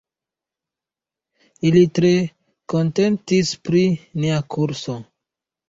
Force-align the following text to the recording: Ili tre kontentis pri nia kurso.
Ili 1.71 1.83
tre 1.99 2.11
kontentis 2.75 3.55
pri 3.71 3.85
nia 4.25 4.43
kurso. 4.59 5.01